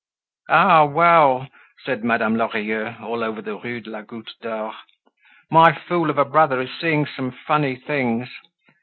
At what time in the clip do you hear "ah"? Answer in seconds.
0.49-0.83